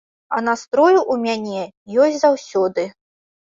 [0.37, 1.61] А настрой у мяне
[2.09, 2.91] ёсць заўсёды.